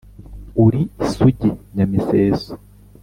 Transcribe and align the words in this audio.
uri 0.65 0.81
isugi 1.05 1.49
nyamiseso 1.75 2.53